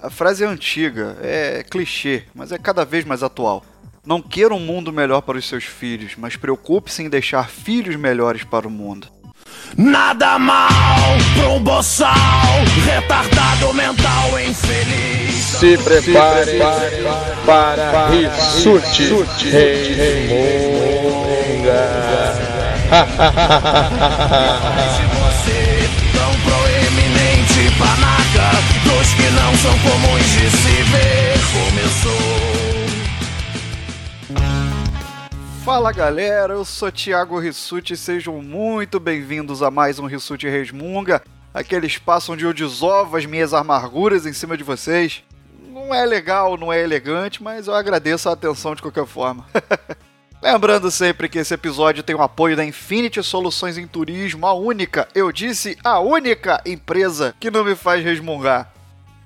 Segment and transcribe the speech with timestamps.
[0.00, 3.64] A frase é antiga, é clichê, mas é cada vez mais atual.
[4.06, 8.44] Não queira um mundo melhor para os seus filhos, mas preocupe-se em deixar filhos melhores
[8.44, 9.08] para o mundo.
[9.76, 12.14] Nada mal pra um boçal,
[12.84, 15.34] retardado mental infeliz.
[15.34, 16.58] Se prepare,
[17.44, 19.08] para, para Rissuti
[25.08, 25.17] Se
[29.08, 32.12] Dos que não são comuns de se ver Começou
[35.64, 41.22] Fala galera, eu sou Thiago Rissuti e sejam muito bem-vindos a mais um Rissuti Resmunga,
[41.54, 45.22] aquele espaço onde eu desovo as minhas amarguras em cima de vocês.
[45.70, 49.46] Não é legal, não é elegante, mas eu agradeço a atenção de qualquer forma.
[50.42, 55.08] Lembrando sempre que esse episódio tem o apoio da Infinity Soluções em Turismo, a única,
[55.14, 58.72] eu disse, a única empresa que não me faz resmungar.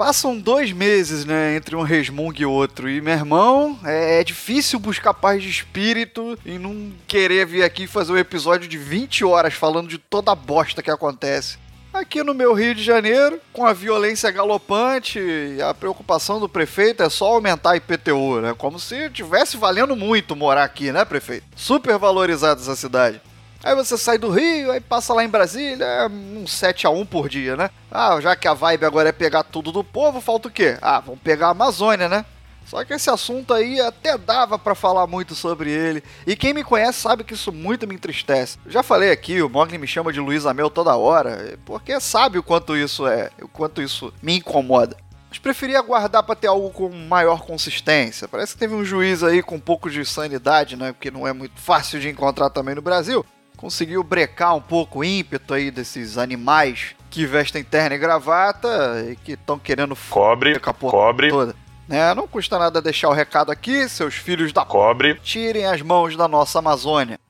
[0.03, 2.91] Passam dois meses, né, entre um resmungo e outro.
[2.91, 7.87] E, meu irmão, é, é difícil buscar paz de espírito e não querer vir aqui
[7.87, 11.57] fazer um episódio de 20 horas falando de toda a bosta que acontece.
[11.95, 15.21] Aqui no meu Rio de Janeiro, com a violência galopante
[15.65, 18.55] a preocupação do prefeito é só aumentar a IPTU, né?
[18.59, 21.47] Como se tivesse valendo muito morar aqui, né, prefeito?
[21.55, 23.21] Super valorizada essa cidade.
[23.65, 27.07] Aí você sai do Rio, aí passa lá em Brasília, é um 7 a 1
[27.07, 27.71] por dia, né?
[27.91, 30.77] Ah, já que a vibe agora é pegar tudo do povo, falta o quê?
[30.83, 32.25] Ah, vamos pegar a Amazônia, né?
[32.67, 36.03] Só que esse assunto aí até dava para falar muito sobre ele.
[36.27, 38.59] E quem me conhece sabe que isso muito me entristece.
[38.67, 42.43] Já falei aqui, o Mogli me chama de Luiz Amel toda hora, porque sabe o
[42.43, 44.97] quanto isso é, o quanto isso me incomoda.
[45.29, 48.29] Mas preferia aguardar para ter algo com maior consistência.
[48.29, 50.93] Parece que teve um juiz aí com um pouco de sanidade, né?
[50.93, 53.25] Porque não é muito fácil de encontrar também no Brasil.
[53.63, 59.15] Conseguiu brecar um pouco o ímpeto aí desses animais que vestem terno e gravata e
[59.15, 61.55] que estão querendo Cobre, com a porra cobre, toda.
[61.87, 62.13] Né?
[62.13, 65.15] Não custa nada deixar o recado aqui, seus filhos da cobre.
[65.23, 67.21] tirem as mãos da nossa Amazônia.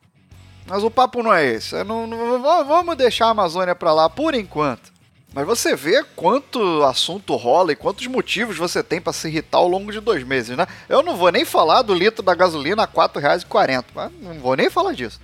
[0.66, 1.76] Mas o papo não é esse.
[1.76, 4.90] É não, não- vamos deixar a Amazônia pra lá por enquanto.
[5.34, 9.68] Mas você vê quanto assunto rola e quantos motivos você tem pra se irritar ao
[9.68, 10.66] longo de dois meses, né?
[10.88, 14.56] Eu não vou nem falar do litro da gasolina a R$ 4,40, mas não vou
[14.56, 15.20] nem falar disso.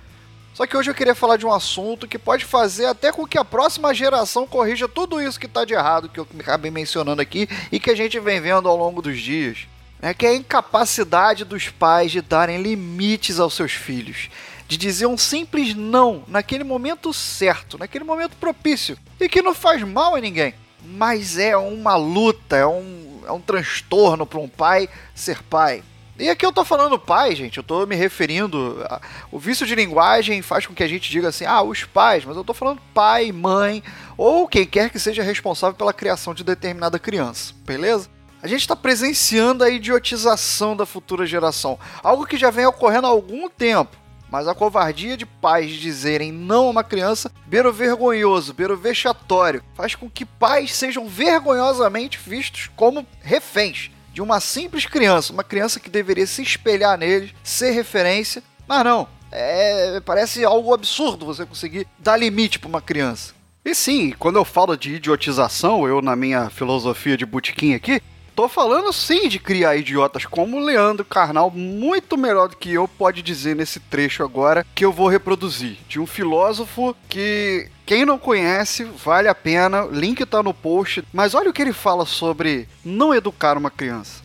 [0.59, 3.37] Só que hoje eu queria falar de um assunto que pode fazer até com que
[3.37, 7.47] a próxima geração corrija tudo isso que tá de errado, que eu acabei mencionando aqui
[7.71, 9.59] e que a gente vem vendo ao longo dos dias.
[10.01, 14.29] É que é a incapacidade dos pais de darem limites aos seus filhos.
[14.67, 18.97] De dizer um simples não naquele momento certo, naquele momento propício.
[19.17, 20.53] E que não faz mal a ninguém.
[20.83, 25.81] Mas é uma luta, é um, é um transtorno para um pai ser pai.
[26.19, 28.85] E aqui eu tô falando pai, gente, eu tô me referindo.
[28.89, 28.99] A,
[29.31, 32.35] o vício de linguagem faz com que a gente diga assim, ah, os pais, mas
[32.35, 33.81] eu tô falando pai, mãe,
[34.17, 38.09] ou quem quer que seja responsável pela criação de determinada criança, beleza?
[38.43, 43.09] A gente está presenciando a idiotização da futura geração, algo que já vem ocorrendo há
[43.09, 43.95] algum tempo.
[44.29, 48.77] Mas a covardia de pais dizerem não a uma criança beira o vergonhoso, beira o
[48.77, 55.45] vexatório, faz com que pais sejam vergonhosamente vistos como reféns de uma simples criança, uma
[55.45, 58.43] criança que deveria se espelhar neles, ser referência.
[58.67, 63.33] Mas não, é, parece algo absurdo você conseguir dar limite para uma criança.
[63.63, 68.01] E sim, quando eu falo de idiotização, eu na minha filosofia de botequim aqui,
[68.39, 72.87] tô falando sim de criar idiotas como o Leandro Carnal, muito melhor do que eu
[72.87, 75.75] pode dizer nesse trecho agora que eu vou reproduzir.
[75.89, 81.33] De um filósofo que quem não conhece, vale a pena, link tá no post, mas
[81.33, 84.23] olha o que ele fala sobre não educar uma criança.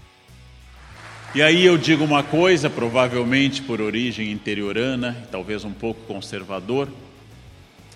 [1.35, 6.89] E aí eu digo uma coisa, provavelmente por origem interiorana, talvez um pouco conservador,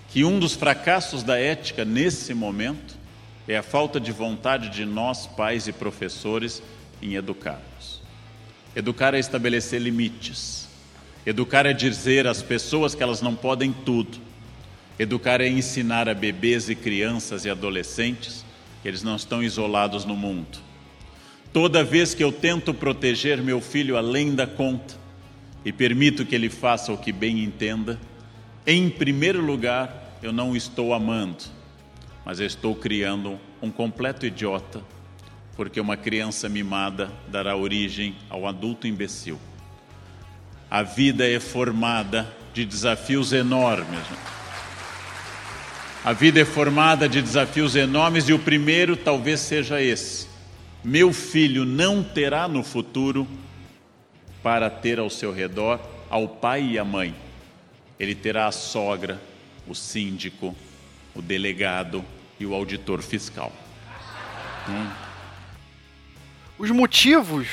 [0.09, 2.98] que um dos fracassos da ética nesse momento
[3.49, 6.61] é a falta de vontade de nós, pais e professores,
[7.01, 7.99] em educarmos.
[8.75, 10.69] Educar é estabelecer limites.
[11.25, 14.19] Educar é dizer às pessoas que elas não podem tudo.
[14.99, 18.45] Educar é ensinar a bebês e crianças e adolescentes
[18.83, 20.59] que eles não estão isolados no mundo.
[21.51, 24.93] Toda vez que eu tento proteger meu filho além da conta
[25.65, 27.99] e permito que ele faça o que bem entenda,
[28.67, 31.45] em primeiro lugar, eu não estou amando,
[32.29, 34.83] mas eu estou criando um completo idiota,
[35.55, 39.39] porque uma criança mimada dará origem ao adulto imbecil.
[40.69, 44.03] A vida é formada de desafios enormes.
[46.05, 50.27] A vida é formada de desafios enormes e o primeiro talvez seja esse.
[50.83, 53.27] Meu filho não terá no futuro
[54.43, 55.79] para ter ao seu redor
[56.11, 57.15] ao pai e à mãe.
[57.99, 59.19] Ele terá a sogra,
[59.67, 60.55] o síndico,
[61.15, 62.05] o delegado
[62.39, 63.51] e o auditor fiscal.
[64.67, 64.87] Hum.
[66.57, 67.47] Os motivos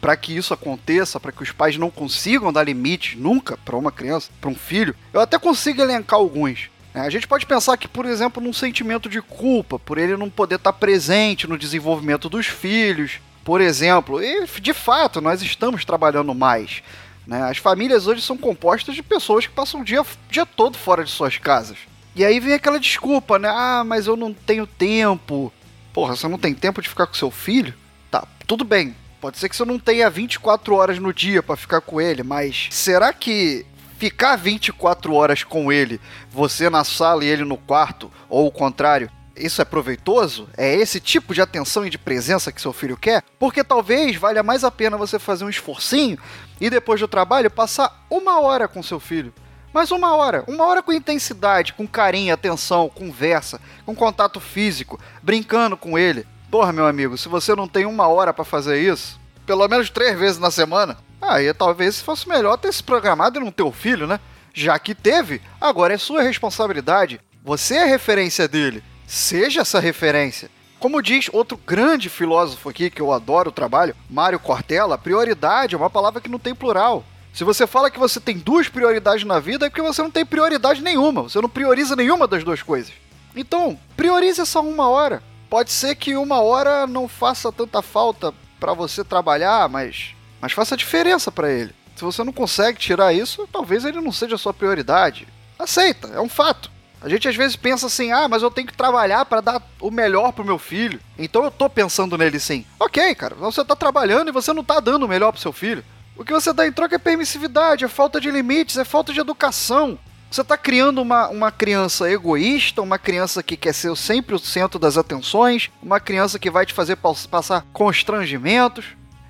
[0.00, 3.90] para que isso aconteça, para que os pais não consigam dar limites nunca para uma
[3.90, 6.70] criança, para um filho, eu até consigo elencar alguns.
[6.94, 10.30] É, A gente pode pensar que, por exemplo, num sentimento de culpa, por ele não
[10.30, 14.22] poder estar presente no desenvolvimento dos filhos, por exemplo.
[14.22, 16.82] E, de fato, nós estamos trabalhando mais.
[17.26, 17.42] né?
[17.42, 21.04] As famílias hoje são compostas de pessoas que passam o dia, o dia todo fora
[21.04, 21.76] de suas casas.
[22.14, 23.48] E aí vem aquela desculpa, né?
[23.48, 25.52] Ah, mas eu não tenho tempo.
[25.92, 27.74] Porra, você não tem tempo de ficar com seu filho?
[28.10, 28.94] Tá, tudo bem.
[29.20, 32.68] Pode ser que você não tenha 24 horas no dia pra ficar com ele, mas
[32.70, 33.66] será que
[33.98, 36.00] ficar 24 horas com ele,
[36.30, 40.48] você na sala e ele no quarto, ou o contrário, isso é proveitoso?
[40.56, 43.22] É esse tipo de atenção e de presença que seu filho quer?
[43.38, 46.18] Porque talvez valha mais a pena você fazer um esforcinho
[46.60, 49.32] e depois do trabalho passar uma hora com seu filho.
[49.72, 55.76] Mas uma hora, uma hora com intensidade, com carinho, atenção, conversa, com contato físico, brincando
[55.76, 56.26] com ele.
[56.50, 60.18] Porra, meu amigo, se você não tem uma hora pra fazer isso, pelo menos três
[60.18, 64.06] vezes na semana, aí talvez fosse melhor ter se programado e não ter o filho,
[64.06, 64.18] né?
[64.54, 67.20] Já que teve, agora é sua responsabilidade.
[67.44, 68.82] Você é a referência dele.
[69.06, 70.50] Seja essa referência.
[70.78, 75.78] Como diz outro grande filósofo aqui que eu adoro o trabalho, Mário Cortella, prioridade é
[75.78, 77.04] uma palavra que não tem plural.
[77.32, 80.26] Se você fala que você tem duas prioridades na vida, é porque você não tem
[80.26, 81.22] prioridade nenhuma.
[81.22, 82.92] Você não prioriza nenhuma das duas coisas.
[83.34, 85.22] Então, priorize essa uma hora.
[85.48, 90.76] Pode ser que uma hora não faça tanta falta para você trabalhar, mas, mas faça
[90.76, 91.72] diferença para ele.
[91.96, 95.26] Se você não consegue tirar isso, talvez ele não seja a sua prioridade.
[95.58, 96.70] Aceita, é um fato.
[97.00, 99.90] A gente às vezes pensa assim: ah, mas eu tenho que trabalhar para dar o
[99.90, 101.00] melhor pro meu filho.
[101.18, 102.64] Então eu tô pensando nele sim.
[102.78, 105.84] Ok, cara, você tá trabalhando e você não tá dando o melhor pro seu filho.
[106.18, 109.20] O que você dá em troca é permissividade, é falta de limites, é falta de
[109.20, 109.96] educação.
[110.30, 114.78] Você está criando uma, uma criança egoísta, uma criança que quer ser sempre o centro
[114.78, 118.84] das atenções, uma criança que vai te fazer pas- passar constrangimentos.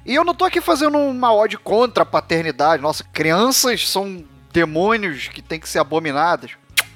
[0.05, 2.83] E eu não tô aqui fazendo uma ode contra a paternidade.
[2.83, 6.53] Nossa, crianças são demônios que têm que ser abominadas.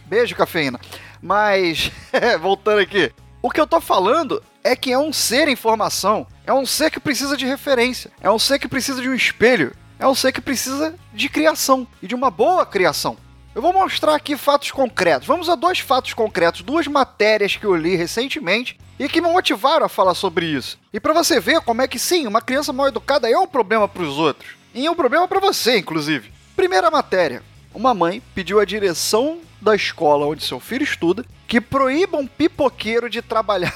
[0.07, 0.81] Beijo, cafeína.
[1.21, 1.93] Mas,
[2.41, 3.13] voltando aqui.
[3.43, 6.27] O que eu tô falando é que é um ser em formação.
[6.47, 8.11] É um ser que precisa de referência.
[8.21, 9.73] É um ser que precisa de um espelho.
[10.03, 11.87] É um ser que precisa de criação.
[12.03, 13.17] E de uma boa criação.
[13.55, 15.29] Eu vou mostrar aqui fatos concretos.
[15.29, 19.87] Vamos a dois fatos concretos, duas matérias que eu li recentemente e que me motivaram
[19.87, 20.77] a falar sobre isso.
[20.93, 23.87] E para você ver como é que sim, uma criança mal educada é um problema
[23.87, 24.57] para os outros.
[24.75, 26.33] E é um problema para você, inclusive.
[26.57, 27.41] Primeira matéria.
[27.73, 33.09] Uma mãe pediu à direção da escola onde seu filho estuda que proíba um pipoqueiro
[33.09, 33.73] de trabalhar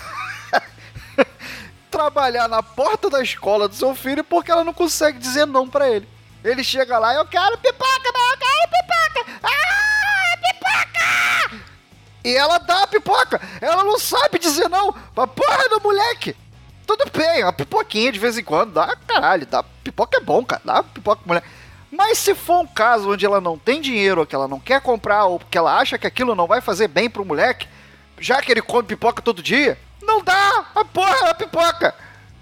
[1.88, 5.88] trabalhar na porta da escola do seu filho porque ela não consegue dizer não pra
[5.88, 6.15] ele.
[6.46, 9.40] Ele chega lá, eu quero pipoca, não, eu quero pipoca.
[9.42, 11.66] Ah, pipoca!
[12.24, 13.40] E ela dá a pipoca.
[13.60, 16.36] Ela não sabe dizer não pra porra do moleque.
[16.86, 20.62] Tudo bem, uma pipoquinha de vez em quando, dá caralho, dá pipoca é bom, cara,
[20.64, 21.48] dá pipoca pro moleque.
[21.90, 24.80] Mas se for um caso onde ela não tem dinheiro, ou que ela não quer
[24.80, 27.66] comprar, ou que ela acha que aquilo não vai fazer bem pro moleque,
[28.20, 31.92] já que ele come pipoca todo dia, não dá a porra da pipoca.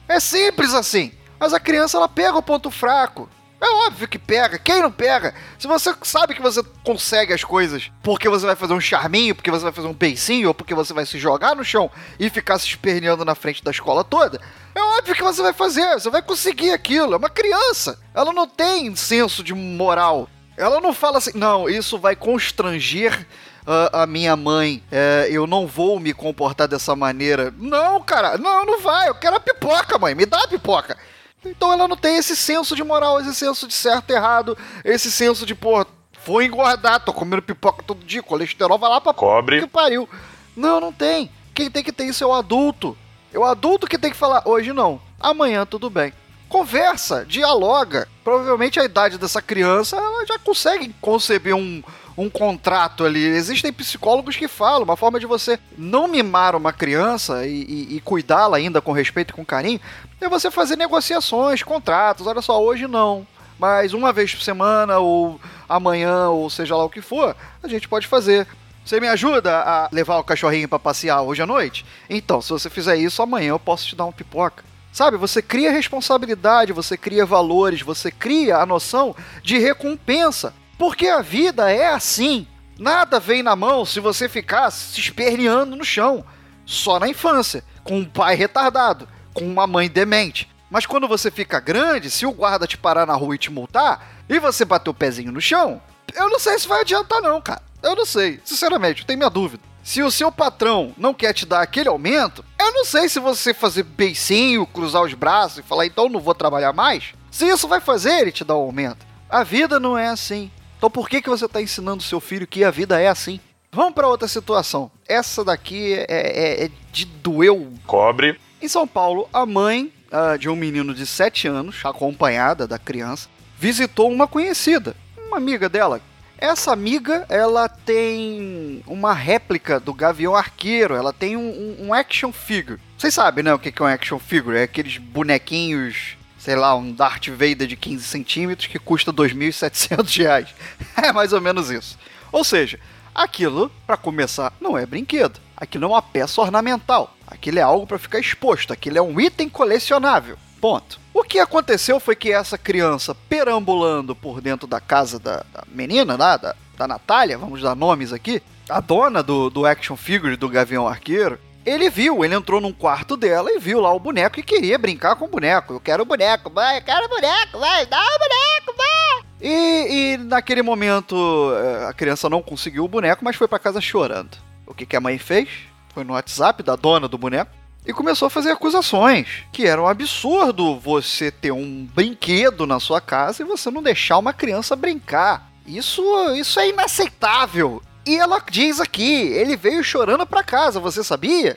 [0.07, 1.11] É simples assim.
[1.39, 3.31] Mas a criança ela pega o ponto fraco.
[3.65, 4.59] É óbvio que pega.
[4.59, 5.35] Quem não pega?
[5.59, 9.51] Se você sabe que você consegue as coisas porque você vai fazer um charminho, porque
[9.51, 11.91] você vai fazer um beicinho, ou porque você vai se jogar no chão
[12.21, 14.39] e ficar se esperneando na frente da escola toda,
[14.75, 15.95] é óbvio que você vai fazer.
[15.95, 17.15] Você vai conseguir aquilo.
[17.15, 17.99] É uma criança.
[18.13, 20.29] Ela não tem senso de moral.
[20.59, 23.27] Ela não fala assim, não, isso vai constranger
[23.67, 27.53] ah, a minha mãe, é, eu não vou me comportar dessa maneira.
[27.57, 29.09] Não, cara, não, não vai.
[29.09, 30.15] Eu quero a pipoca, mãe.
[30.15, 30.99] Me dá a pipoca.
[31.45, 35.11] Então ela não tem esse senso de moral, esse senso de certo e errado, esse
[35.11, 35.85] senso de, pô,
[36.25, 39.61] vou engordar, tô comendo pipoca todo dia, colesterol vai lá pra Cobre.
[39.61, 40.09] que pariu.
[40.57, 41.31] Não, não tem.
[41.55, 42.97] Quem tem que ter isso é o adulto.
[43.33, 46.13] É o adulto que tem que falar, hoje não, amanhã tudo bem.
[46.49, 48.09] Conversa, dialoga.
[48.23, 51.83] Provavelmente a idade dessa criança, ela já consegue conceber um,
[52.17, 53.25] um contrato ali.
[53.25, 58.01] Existem psicólogos que falam, uma forma de você não mimar uma criança e, e- e
[58.01, 59.81] cuidá-la ainda com respeito e com carinho,
[60.21, 62.27] é você fazer negociações, contratos.
[62.27, 63.27] Olha só, hoje não.
[63.59, 67.89] Mas uma vez por semana, ou amanhã, ou seja lá o que for, a gente
[67.89, 68.47] pode fazer.
[68.85, 71.87] Você me ajuda a levar o cachorrinho pra passear hoje à noite?
[72.11, 74.63] Então, se você fizer isso, amanhã eu posso te dar uma pipoca.
[74.93, 80.53] Sabe, você cria responsabilidade, você cria valores, você cria a noção de recompensa.
[80.79, 82.47] Porque a vida é assim.
[82.79, 86.25] Nada vem na mão se você ficar se esperneando no chão.
[86.67, 90.49] Só na infância, com um pai retardado, com uma mãe demente.
[90.71, 94.25] Mas quando você fica grande, se o guarda te parar na rua e te multar,
[94.29, 95.81] e você bater o pezinho no chão,
[96.15, 97.63] eu não sei se vai adiantar não, cara.
[97.83, 99.63] Eu não sei, sinceramente, eu tenho minha dúvida.
[99.83, 103.53] Se o seu patrão não quer te dar aquele aumento, eu não sei se você
[103.53, 107.13] fazer beicinho, cruzar os braços e falar, então não vou trabalhar mais.
[107.31, 109.05] Se isso vai fazer ele te dar o um aumento.
[109.29, 110.51] A vida não é assim.
[110.85, 113.41] Então por que, que você está ensinando seu filho que a vida é assim?
[113.73, 114.91] Vamos para outra situação.
[115.09, 117.73] Essa daqui é, é, é de doeu.
[117.87, 118.39] Cobre.
[118.61, 123.31] Em São Paulo, a mãe uh, de um menino de 7 anos, acompanhada da criança,
[123.59, 124.95] visitou uma conhecida,
[125.27, 126.03] uma amiga dela,
[126.37, 132.79] essa amiga, ela tem uma réplica do Gavião Arqueiro, ela tem um, um, action figure.
[132.99, 134.59] Vocês sabem, né, o que é um action figure?
[134.59, 140.49] É aqueles bonequinhos, sei lá, um Darth Vader de 15 centímetros que custa 2.700 reais.
[140.95, 141.99] É mais ou menos isso.
[142.31, 142.79] Ou seja,
[143.15, 145.41] aquilo, para começar, não é brinquedo.
[145.57, 147.17] Aquilo é uma peça ornamental.
[147.27, 148.75] Aquilo é algo para ficar exposto.
[148.75, 150.37] Aquilo é um item colecionável.
[150.61, 151.01] Ponto.
[151.15, 156.15] O que aconteceu foi que essa criança perambulando por dentro da casa da, da menina
[156.15, 160.51] lá, da, da Natália, vamos dar nomes aqui, a dona do, do action figure do
[160.51, 164.43] Gavião Arqueiro, ele viu, ele entrou num quarto dela e viu lá o boneco e
[164.43, 165.73] queria brincar com o boneco.
[165.73, 169.25] Eu quero o boneco, vai, eu quero o boneco, vai, dá o boneco, vai.
[169.41, 171.15] E, e naquele momento
[171.55, 174.37] eh, a criança não conseguiu o boneco, mas foi para casa chorando.
[174.67, 175.49] O que, que a mãe fez?
[175.93, 177.51] Foi no WhatsApp da dona do boneco
[177.87, 179.45] e começou a fazer acusações.
[179.53, 184.19] Que era um absurdo você ter um brinquedo na sua casa e você não deixar
[184.19, 185.51] uma criança brincar.
[185.67, 186.03] Isso,
[186.35, 187.83] isso é inaceitável.
[188.07, 191.57] E ela diz aqui, ele veio chorando para casa, você sabia?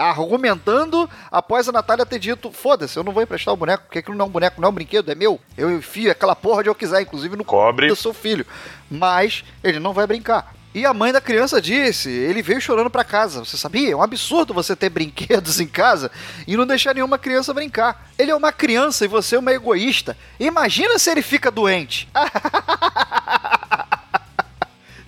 [0.00, 4.16] argumentando após a Natália ter dito: foda-se, eu não vou emprestar o boneco, porque aquilo
[4.16, 5.38] não é um boneco, não é um brinquedo, é meu.
[5.56, 8.46] Eu enfio aquela porra onde eu quiser, inclusive no cobre do seu filho.
[8.90, 10.54] Mas ele não vai brincar.
[10.74, 13.44] E a mãe da criança disse: ele veio chorando para casa.
[13.44, 13.92] Você sabia?
[13.92, 16.10] É um absurdo você ter brinquedos em casa
[16.46, 18.10] e não deixar nenhuma criança brincar.
[18.18, 20.16] Ele é uma criança e você é uma egoísta.
[20.40, 22.08] Imagina se ele fica doente.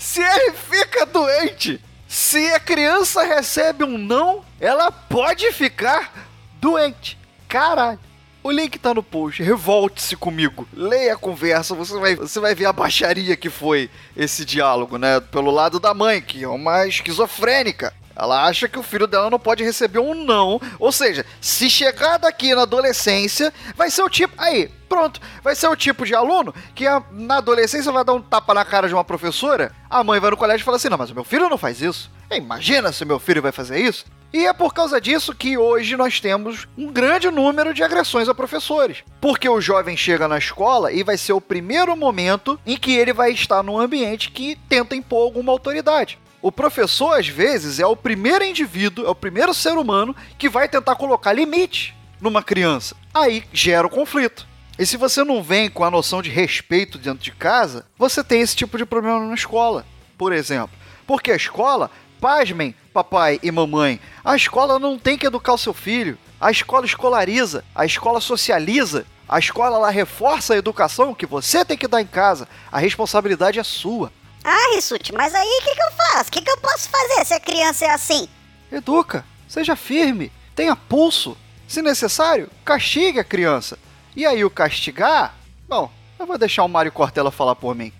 [0.05, 6.29] se ele fica doente, se a criança recebe um não, ela pode ficar
[6.61, 7.19] doente.
[7.49, 7.99] Caralho.
[8.43, 9.43] O link tá no post.
[9.43, 10.69] Revolte-se comigo.
[10.75, 15.21] Leia a conversa, você vai, você vai ver a baixaria que foi esse diálogo, né?
[15.21, 17.95] Pelo lado da mãe, que é uma esquizofrênica.
[18.17, 20.61] Ela acha que o filho dela não pode receber um não.
[20.79, 24.35] Ou seja, se chegar daqui na adolescência, vai ser o tipo.
[24.39, 25.21] Aí, pronto.
[25.43, 28.89] Vai ser o tipo de aluno que na adolescência vai dar um tapa na cara
[28.89, 29.73] de uma professora.
[29.91, 31.81] A mãe vai no colégio e fala assim: Não, mas o meu filho não faz
[31.81, 32.11] isso.
[32.31, 34.05] Imagina se meu filho vai fazer isso.
[34.33, 38.35] E é por causa disso que hoje nós temos um grande número de agressões a
[38.35, 39.05] professores.
[39.21, 43.13] Porque o jovem chega na escola e vai ser o primeiro momento em que ele
[43.13, 46.19] vai estar num ambiente que tenta impor alguma autoridade.
[46.45, 50.69] O professor, às vezes, é o primeiro indivíduo, é o primeiro ser humano que vai
[50.69, 52.95] tentar colocar limite numa criança.
[53.15, 54.47] Aí gera o conflito.
[54.79, 58.43] E se você não vem com a noção de respeito dentro de casa, você tem
[58.43, 59.87] esse tipo de problema na escola,
[60.19, 60.77] por exemplo.
[61.07, 65.73] Porque a escola pasmem, papai e mamãe, a escola não tem que educar o seu
[65.73, 66.19] filho.
[66.39, 71.79] A escola escolariza, a escola socializa, a escola lá reforça a educação que você tem
[71.79, 72.47] que dar em casa.
[72.71, 74.13] A responsabilidade é sua.
[74.47, 76.04] Ah, Rissuti, mas aí o que, que eu faço?
[76.21, 78.29] O que, que eu posso fazer se a criança é assim?
[78.71, 81.37] Educa, seja firme, tenha pulso.
[81.67, 83.79] Se necessário, castigue a criança.
[84.15, 85.35] E aí o castigar?
[85.69, 87.93] Bom, eu vou deixar o Mário Cortella falar por mim.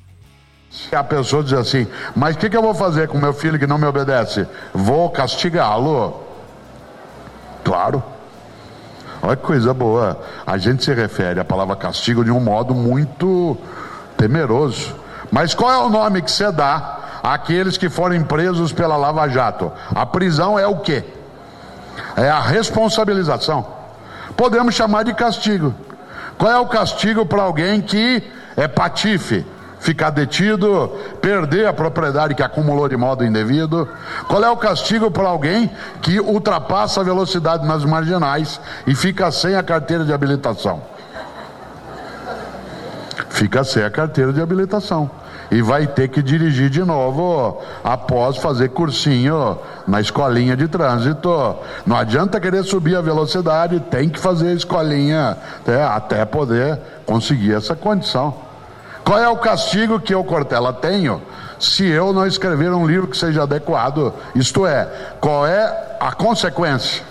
[0.71, 3.59] Se a pessoa diz assim, mas o que, que eu vou fazer com meu filho
[3.59, 4.47] que não me obedece?
[4.73, 6.23] Vou castigá-lo.
[7.65, 8.03] Claro.
[9.23, 10.23] Olha que coisa boa.
[10.47, 13.57] A gente se refere à palavra castigo de um modo muito
[14.17, 14.95] temeroso.
[15.33, 19.73] Mas qual é o nome que você dá àqueles que forem presos pela Lava Jato?
[19.95, 21.03] A prisão é o quê?
[22.15, 23.67] É a responsabilização.
[24.37, 25.75] Podemos chamar de castigo.
[26.37, 28.23] Qual é o castigo para alguém que
[28.55, 29.47] é patife?
[29.81, 30.89] ficar detido,
[31.21, 33.87] perder a propriedade que acumulou de modo indevido?
[34.27, 39.55] Qual é o castigo para alguém que ultrapassa a velocidade nas marginais e fica sem
[39.55, 40.83] a carteira de habilitação?
[43.29, 45.11] Fica sem a carteira de habilitação
[45.51, 51.57] e vai ter que dirigir de novo após fazer cursinho na escolinha de trânsito.
[51.87, 55.37] Não adianta querer subir a velocidade, tem que fazer a escolinha
[55.67, 58.35] né, até poder conseguir essa condição.
[59.05, 61.21] Qual é o castigo que eu, Cortella, tenho
[61.59, 64.15] se eu não escrever um livro que seja adequado?
[64.35, 64.89] Isto é,
[65.21, 67.03] qual é a consequência?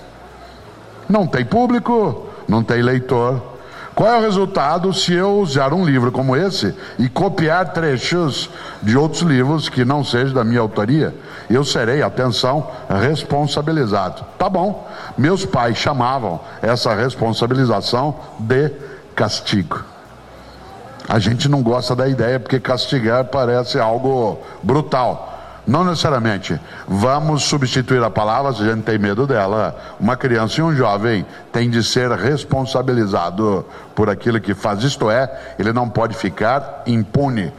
[1.08, 3.53] Não tem público, não tem leitor.
[3.96, 8.50] Qual é o resultado se eu usar um livro como esse e copiar trechos
[8.82, 11.14] de outros livros que não sejam da minha autoria?
[11.48, 14.26] Eu serei, atenção, responsabilizado.
[14.38, 14.88] Tá bom.
[15.16, 18.72] Meus pais chamavam essa responsabilização de
[19.16, 19.84] castigo.
[21.08, 25.33] A gente não gosta da ideia porque castigar parece algo brutal.
[25.66, 26.60] Não necessariamente.
[26.88, 29.76] Vamos substituir a palavra, se a gente tem medo dela.
[30.00, 33.66] Uma criança e um jovem têm de ser responsabilizado
[33.96, 34.84] por aquilo que faz.
[34.84, 37.52] Isto é, ele não pode ficar impune.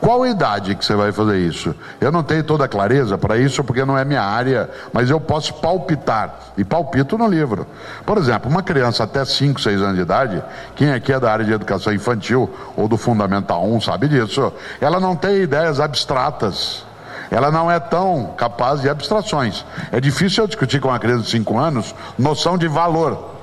[0.00, 1.74] Qual idade que você vai fazer isso?
[2.00, 5.20] Eu não tenho toda a clareza para isso, porque não é minha área, mas eu
[5.20, 7.66] posso palpitar, e palpito no livro.
[8.06, 10.42] Por exemplo, uma criança até 5, 6 anos de idade,
[10.74, 14.98] quem aqui é da área de educação infantil ou do Fundamental 1 sabe disso, ela
[14.98, 16.82] não tem ideias abstratas.
[17.30, 19.64] Ela não é tão capaz de abstrações.
[19.92, 23.36] É difícil eu discutir com uma criança de 5 anos noção de valor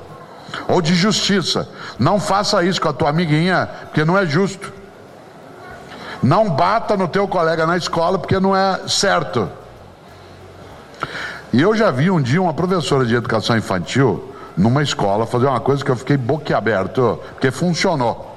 [0.67, 1.69] ou de justiça.
[1.99, 4.76] Não faça isso com a tua amiguinha, porque não é justo.
[6.21, 9.49] Não bata no teu colega na escola porque não é certo.
[11.53, 15.59] E eu já vi um dia uma professora de educação infantil numa escola fazer uma
[15.59, 18.35] coisa que eu fiquei boquiaberto, porque funcionou.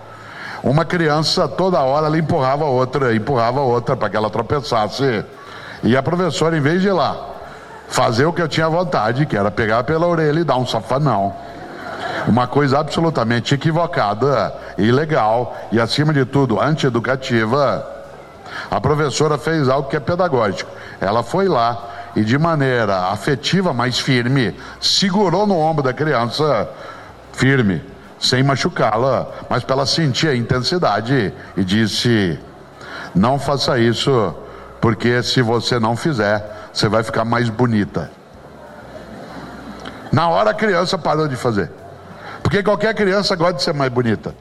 [0.62, 5.25] Uma criança toda hora ela empurrava outra, empurrava outra para que ela tropeçasse.
[5.82, 7.16] E a professora, em vez de ir lá
[7.88, 11.34] fazer o que eu tinha vontade, que era pegar pela orelha e dar um safanão.
[12.30, 17.84] Uma coisa absolutamente equivocada, ilegal e, acima de tudo, antieducativa.
[18.70, 20.70] A professora fez algo que é pedagógico.
[21.00, 26.68] Ela foi lá e, de maneira afetiva, mas firme, segurou no ombro da criança,
[27.32, 27.82] firme,
[28.20, 32.38] sem machucá-la, mas para ela sentir a intensidade, e disse:
[33.12, 34.32] Não faça isso,
[34.80, 38.08] porque se você não fizer, você vai ficar mais bonita.
[40.12, 41.79] Na hora a criança parou de fazer.
[42.50, 44.35] Porque qualquer criança gosta de ser mais bonita.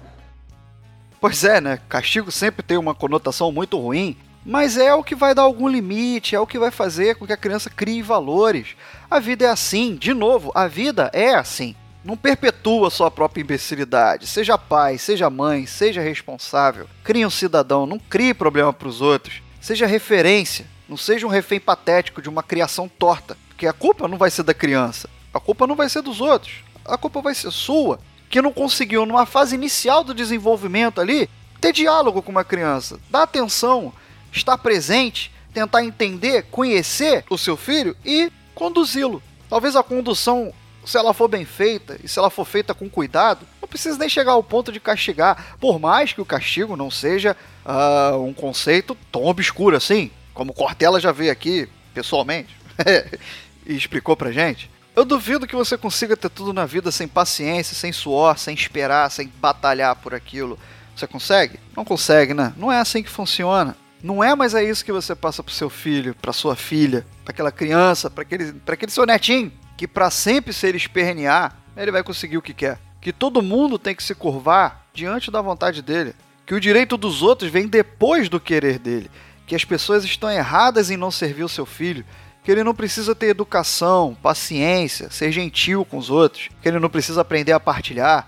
[1.21, 1.79] Pois é, né?
[1.87, 6.35] Castigo sempre tem uma conotação muito ruim, mas é o que vai dar algum limite,
[6.35, 8.69] é o que vai fazer com que a criança crie valores.
[9.11, 11.75] A vida é assim, de novo, a vida é assim.
[12.03, 14.25] Não perpetua sua própria imbecilidade.
[14.25, 16.89] Seja pai, seja mãe, seja responsável.
[17.03, 19.43] Crie um cidadão, não crie problema para os outros.
[19.61, 23.37] Seja referência, não seja um refém patético de uma criação torta.
[23.49, 26.63] Porque a culpa não vai ser da criança, a culpa não vai ser dos outros,
[26.89, 31.29] a culpa vai ser sua, que não conseguiu, numa fase inicial do desenvolvimento ali,
[31.59, 33.91] ter diálogo com uma criança, dar atenção,
[34.31, 39.21] estar presente, tentar entender, conhecer o seu filho e conduzi-lo.
[39.49, 40.53] Talvez a condução,
[40.85, 44.07] se ela for bem feita e se ela for feita com cuidado, não precisa nem
[44.07, 48.95] chegar ao ponto de castigar, por mais que o castigo não seja uh, um conceito
[49.11, 52.55] tão obscuro assim, como Cortella já veio aqui pessoalmente
[53.65, 54.69] e explicou pra gente.
[54.99, 59.09] Eu duvido que você consiga ter tudo na vida sem paciência, sem suor, sem esperar,
[59.09, 60.59] sem batalhar por aquilo.
[60.93, 61.57] Você consegue?
[61.73, 62.53] Não consegue, né?
[62.57, 63.77] Não é assim que funciona.
[64.03, 67.31] Não é mais é isso que você passa pro seu filho, pra sua filha, pra
[67.31, 71.93] aquela criança, pra aquele, pra aquele seu netinho, que para sempre se ele espernear, ele
[71.93, 72.77] vai conseguir o que quer.
[72.99, 76.13] Que todo mundo tem que se curvar diante da vontade dele.
[76.45, 79.09] Que o direito dos outros vem depois do querer dele.
[79.47, 82.05] Que as pessoas estão erradas em não servir o seu filho
[82.43, 86.89] que ele não precisa ter educação, paciência, ser gentil com os outros, que ele não
[86.89, 88.27] precisa aprender a partilhar.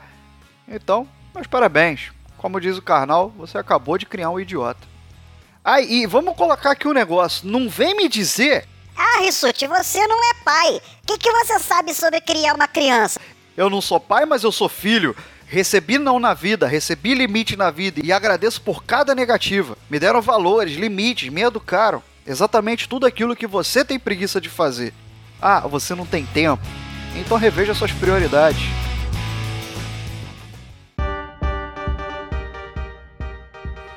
[0.67, 2.12] Então, meus parabéns.
[2.38, 4.89] Como diz o Karnal, você acabou de criar um idiota.
[5.63, 7.47] Aí, ah, vamos colocar aqui um negócio.
[7.47, 8.67] Não vem me dizer.
[8.97, 10.82] Ah, Rissuti, você não é pai.
[11.04, 13.19] O que, que você sabe sobre criar uma criança?
[13.56, 15.15] Eu não sou pai, mas eu sou filho.
[15.45, 19.78] Recebi não na vida, recebi limite na vida e agradeço por cada negativa.
[19.89, 24.93] Me deram valores, limites, me educaram exatamente tudo aquilo que você tem preguiça de fazer.
[25.41, 26.63] Ah, você não tem tempo?
[27.15, 28.63] Então reveja suas prioridades.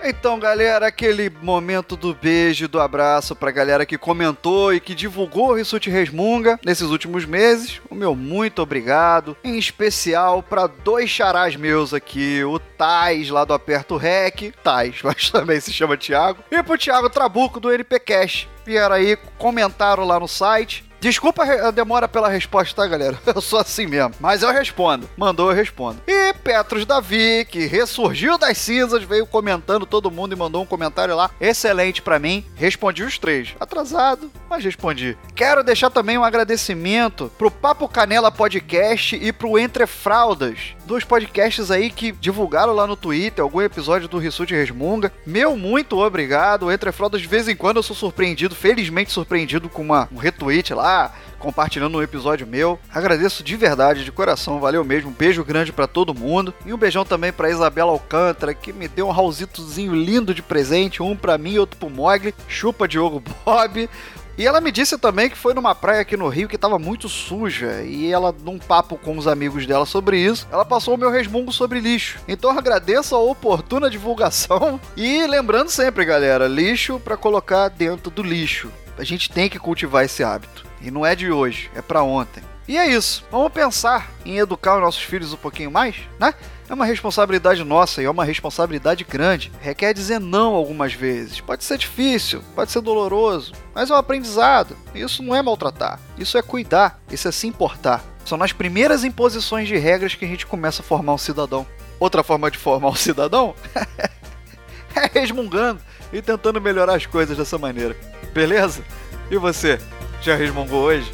[0.07, 5.49] Então, galera, aquele momento do beijo, do abraço pra galera que comentou e que divulgou
[5.49, 7.81] o Rissuti Resmunga nesses últimos meses.
[7.89, 9.35] O meu muito obrigado.
[9.43, 15.31] Em especial para dois charás meus aqui, o Tais lá do Aperto Rec, Tais, mas
[15.31, 18.47] também se chama Thiago, e pro Thiago Trabuco do NP Cash.
[18.67, 23.19] Vieram aí, comentaram lá no site Desculpa a demora pela resposta, tá, galera?
[23.35, 24.15] Eu sou assim mesmo.
[24.19, 25.07] Mas eu respondo.
[25.19, 26.01] Mandou, eu respondo.
[26.07, 31.15] E Petros Davi, que ressurgiu das cinzas, veio comentando todo mundo e mandou um comentário
[31.15, 32.43] lá excelente para mim.
[32.55, 33.55] Respondi os três.
[33.61, 35.19] Atrasado, mas respondi.
[35.35, 40.75] Quero deixar também um agradecimento pro Papo Canela Podcast e pro Entre Fraldas.
[40.87, 45.13] Dois podcasts aí que divulgaram lá no Twitter algum episódio do Rissuti Resmunga.
[45.27, 46.73] Meu muito obrigado.
[46.73, 50.73] Entre Fraldas, de vez em quando eu sou surpreendido, felizmente surpreendido com uma, um retweet
[50.73, 50.94] lá
[51.39, 52.79] compartilhando um episódio meu.
[52.93, 55.11] Agradeço de verdade, de coração, valeu mesmo.
[55.11, 56.55] Um beijo grande para todo mundo.
[56.65, 61.03] E um beijão também para Isabela Alcântara, que me deu um raulzitozinho lindo de presente,
[61.03, 62.35] um para mim e outro pro Mogli.
[62.49, 63.89] Chupa Diogo Bob.
[64.37, 67.09] E ela me disse também que foi numa praia aqui no Rio que tava muito
[67.09, 67.83] suja.
[67.83, 71.53] E ela, num papo com os amigos dela sobre isso, ela passou o meu resmungo
[71.53, 72.19] sobre lixo.
[72.27, 74.81] Então agradeço a oportuna divulgação.
[74.97, 78.71] E lembrando sempre, galera, lixo para colocar dentro do lixo.
[78.97, 80.64] A gente tem que cultivar esse hábito.
[80.85, 82.43] E não é de hoje, é para ontem.
[82.69, 83.25] E é isso.
[83.31, 86.35] Vamos pensar em educar os nossos filhos um pouquinho mais, né?
[86.69, 89.51] É uma responsabilidade nossa e é uma responsabilidade grande.
[89.61, 91.41] Requer dizer não algumas vezes.
[91.41, 94.77] Pode ser difícil, pode ser doloroso, mas é um aprendizado.
[94.95, 98.03] Isso não é maltratar, isso é cuidar, isso é se importar.
[98.25, 101.67] São nas primeiras imposições de regras que a gente começa a formar um cidadão.
[102.01, 103.55] Outra forma de formar um cidadão
[104.97, 105.81] é resmungando
[106.13, 107.95] e tentando melhorar as coisas dessa maneira.
[108.33, 108.83] Beleza?
[109.31, 109.79] E você?
[110.25, 111.13] Já resmungou hoje?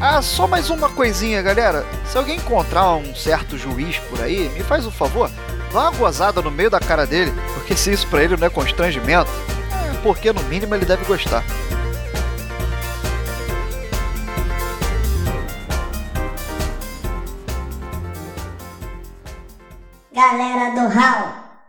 [0.00, 1.84] Ah, só mais uma coisinha, galera.
[2.06, 5.28] Se alguém encontrar um certo juiz por aí, me faz um favor,
[5.72, 8.50] dá uma gozada no meio da cara dele, porque se isso pra ele não é
[8.50, 9.30] constrangimento,
[9.72, 11.44] é porque no mínimo ele deve gostar.